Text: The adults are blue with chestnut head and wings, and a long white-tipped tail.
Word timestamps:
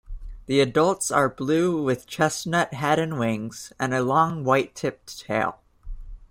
The 0.47 0.61
adults 0.61 1.11
are 1.11 1.29
blue 1.29 1.79
with 1.83 2.07
chestnut 2.07 2.73
head 2.73 2.97
and 2.97 3.19
wings, 3.19 3.71
and 3.79 3.93
a 3.93 4.01
long 4.01 4.43
white-tipped 4.43 5.19
tail. 5.19 5.59